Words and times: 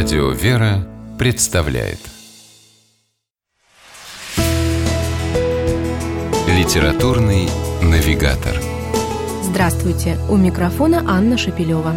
Радио 0.00 0.30
«Вера» 0.30 0.86
представляет 1.18 1.98
Литературный 6.46 7.48
навигатор 7.82 8.54
Здравствуйте! 9.42 10.16
У 10.30 10.36
микрофона 10.36 11.02
Анна 11.04 11.36
Шапилева. 11.36 11.96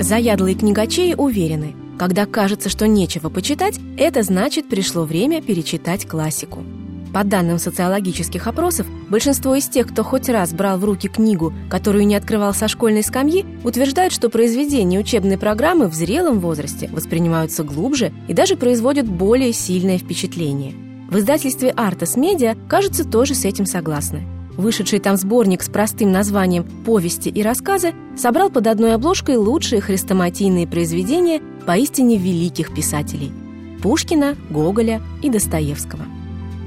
Заядлые 0.00 0.56
книгачеи 0.56 1.14
уверены, 1.14 1.76
когда 1.96 2.26
кажется, 2.26 2.68
что 2.68 2.88
нечего 2.88 3.28
почитать, 3.28 3.78
это 3.96 4.24
значит 4.24 4.68
пришло 4.68 5.04
время 5.04 5.40
перечитать 5.40 6.08
классику– 6.08 6.64
по 7.16 7.24
данным 7.24 7.58
социологических 7.58 8.46
опросов, 8.46 8.86
большинство 9.08 9.54
из 9.54 9.66
тех, 9.68 9.86
кто 9.86 10.04
хоть 10.04 10.28
раз 10.28 10.52
брал 10.52 10.76
в 10.76 10.84
руки 10.84 11.08
книгу, 11.08 11.50
которую 11.70 12.06
не 12.06 12.14
открывал 12.14 12.52
со 12.52 12.68
школьной 12.68 13.02
скамьи, 13.02 13.46
утверждают, 13.64 14.12
что 14.12 14.28
произведения 14.28 14.98
учебной 14.98 15.38
программы 15.38 15.88
в 15.88 15.94
зрелом 15.94 16.40
возрасте 16.40 16.90
воспринимаются 16.92 17.64
глубже 17.64 18.12
и 18.28 18.34
даже 18.34 18.58
производят 18.58 19.08
более 19.08 19.54
сильное 19.54 19.96
впечатление. 19.96 20.74
В 21.08 21.16
издательстве 21.16 21.70
«Артас 21.70 22.18
Медиа», 22.18 22.54
кажется, 22.68 23.02
тоже 23.08 23.34
с 23.34 23.46
этим 23.46 23.64
согласны. 23.64 24.24
Вышедший 24.58 24.98
там 24.98 25.16
сборник 25.16 25.62
с 25.62 25.70
простым 25.70 26.12
названием 26.12 26.64
«Повести 26.84 27.30
и 27.30 27.42
рассказы» 27.42 27.94
собрал 28.14 28.50
под 28.50 28.66
одной 28.66 28.92
обложкой 28.92 29.36
лучшие 29.36 29.80
хрестоматийные 29.80 30.66
произведения 30.66 31.40
поистине 31.64 32.18
великих 32.18 32.74
писателей– 32.74 33.32
Пушкина, 33.82 34.36
Гоголя 34.50 35.00
и 35.22 35.30
Достоевского– 35.30 36.04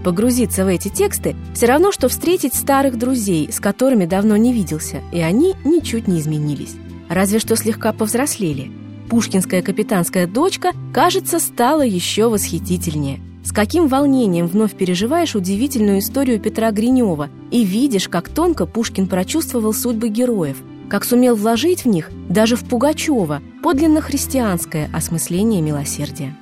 Погрузиться 0.03 0.63
в 0.63 0.67
эти 0.67 0.87
тексты 0.87 1.35
все 1.53 1.65
равно, 1.65 1.91
что 1.91 2.07
встретить 2.07 2.53
старых 2.53 2.97
друзей, 2.97 3.51
с 3.51 3.59
которыми 3.59 4.05
давно 4.05 4.37
не 4.37 4.53
виделся, 4.53 5.01
и 5.11 5.19
они 5.19 5.55
ничуть 5.65 6.07
не 6.07 6.19
изменились. 6.19 6.75
Разве 7.09 7.39
что 7.39 7.55
слегка 7.55 7.91
повзрослели. 7.91 8.71
Пушкинская 9.09 9.61
капитанская 9.61 10.27
дочка, 10.27 10.71
кажется, 10.93 11.39
стала 11.39 11.81
еще 11.81 12.29
восхитительнее. 12.29 13.19
С 13.43 13.51
каким 13.51 13.87
волнением 13.87 14.45
вновь 14.47 14.75
переживаешь 14.75 15.35
удивительную 15.35 15.99
историю 15.99 16.39
Петра 16.39 16.71
Гринева 16.71 17.29
и 17.49 17.63
видишь, 17.63 18.07
как 18.07 18.29
тонко 18.29 18.67
Пушкин 18.67 19.07
прочувствовал 19.07 19.73
судьбы 19.73 20.09
героев, 20.09 20.57
как 20.87 21.03
сумел 21.03 21.35
вложить 21.35 21.83
в 21.83 21.87
них, 21.87 22.11
даже 22.29 22.55
в 22.55 22.63
Пугачева, 22.63 23.41
подлинно 23.63 24.01
христианское 24.01 24.89
осмысление 24.93 25.61
милосердия. 25.61 26.35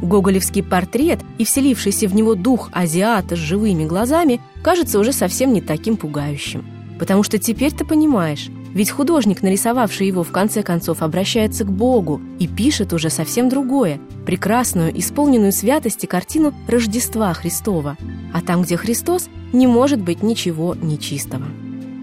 Гоголевский 0.00 0.62
портрет 0.62 1.20
и 1.38 1.44
вселившийся 1.44 2.08
в 2.08 2.14
него 2.14 2.34
дух 2.34 2.70
азиата 2.72 3.36
с 3.36 3.38
живыми 3.38 3.84
глазами 3.84 4.40
кажется 4.62 4.98
уже 4.98 5.12
совсем 5.12 5.52
не 5.52 5.60
таким 5.60 5.96
пугающим. 5.96 6.64
Потому 6.98 7.22
что 7.22 7.38
теперь 7.38 7.72
ты 7.72 7.84
понимаешь, 7.84 8.50
ведь 8.72 8.90
художник, 8.90 9.42
нарисовавший 9.42 10.06
его, 10.06 10.22
в 10.22 10.30
конце 10.30 10.62
концов 10.62 11.02
обращается 11.02 11.64
к 11.64 11.72
Богу 11.72 12.20
и 12.38 12.46
пишет 12.46 12.92
уже 12.92 13.10
совсем 13.10 13.48
другое, 13.48 14.00
прекрасную, 14.26 14.96
исполненную 14.98 15.52
святости 15.52 16.06
картину 16.06 16.54
Рождества 16.68 17.32
Христова. 17.34 17.96
А 18.32 18.40
там, 18.42 18.62
где 18.62 18.76
Христос, 18.76 19.28
не 19.52 19.66
может 19.66 20.00
быть 20.00 20.22
ничего 20.22 20.74
нечистого. 20.74 21.46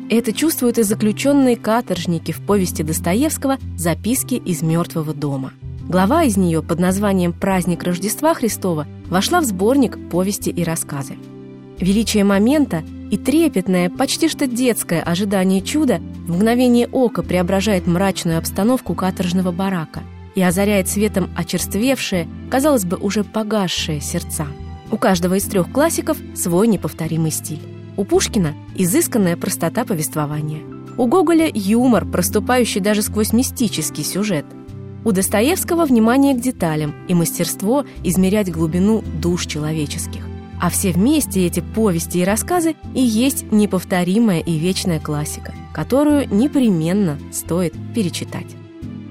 Это 0.09 0.33
чувствуют 0.33 0.77
и 0.77 0.83
заключенные 0.83 1.57
каторжники 1.57 2.31
в 2.31 2.41
повести 2.41 2.81
Достоевского 2.81 3.57
«Записки 3.77 4.35
из 4.35 4.61
мертвого 4.61 5.13
дома». 5.13 5.53
Глава 5.87 6.23
из 6.23 6.35
нее 6.35 6.61
под 6.61 6.81
названием 6.81 7.31
«Праздник 7.31 7.83
Рождества 7.83 8.33
Христова» 8.33 8.85
вошла 9.09 9.39
в 9.39 9.45
сборник 9.45 9.97
«Повести 10.09 10.49
и 10.49 10.61
рассказы». 10.65 11.15
Величие 11.79 12.25
момента 12.25 12.83
и 13.09 13.15
трепетное, 13.17 13.89
почти 13.89 14.27
что 14.27 14.47
детское 14.47 15.01
ожидание 15.01 15.61
чуда 15.61 16.01
в 16.27 16.35
мгновение 16.35 16.89
ока 16.89 17.23
преображает 17.23 17.87
мрачную 17.87 18.37
обстановку 18.37 18.95
каторжного 18.95 19.53
барака 19.53 20.01
и 20.35 20.41
озаряет 20.41 20.89
светом 20.89 21.29
очерствевшие, 21.37 22.27
казалось 22.51 22.83
бы, 22.83 22.97
уже 22.97 23.23
погасшие 23.23 24.01
сердца. 24.01 24.47
У 24.91 24.97
каждого 24.97 25.35
из 25.35 25.45
трех 25.45 25.71
классиков 25.71 26.17
свой 26.35 26.67
неповторимый 26.67 27.31
стиль. 27.31 27.61
У 27.95 28.03
Пушкина– 28.03 28.55
изысканная 28.75 29.37
простота 29.37 29.85
повествования. 29.85 30.63
У 30.97 31.07
Гоголя– 31.07 31.49
юмор, 31.53 32.03
проступающий 32.05 32.81
даже 32.81 33.03
сквозь 33.03 33.31
мистический 33.31 34.03
сюжет– 34.03 34.45
у 35.07 35.13
Достоевского 35.13 35.85
внимание 35.85 36.35
к 36.35 36.41
деталям 36.41 36.93
и 37.07 37.13
мастерство 37.13 37.85
измерять 38.03 38.51
глубину 38.51 39.05
душ 39.21 39.45
человеческих. 39.45 40.27
А 40.59 40.69
все 40.69 40.91
вместе 40.91 41.45
эти 41.45 41.61
повести 41.61 42.17
и 42.17 42.25
рассказы 42.25 42.75
и 42.93 42.99
есть 42.99 43.49
неповторимая 43.49 44.41
и 44.41 44.57
вечная 44.57 44.99
классика, 44.99 45.53
которую 45.73 46.27
непременно 46.29 47.17
стоит 47.31 47.73
перечитать. 47.95 48.47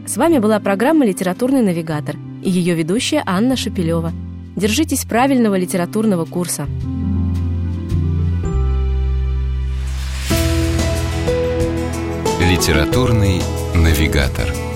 С 0.06 0.18
вами 0.18 0.38
была 0.38 0.60
программа 0.60 1.06
«Литературный 1.06 1.62
навигатор» 1.62 2.16
и 2.44 2.50
ее 2.50 2.74
ведущая 2.74 3.22
Анна 3.24 3.56
Шапилева. 3.56 4.12
Держитесь 4.54 5.06
правильного 5.06 5.54
литературного 5.54 6.26
курса. 6.26 6.66
Литературный 12.42 13.40
навигатор– 13.74 14.52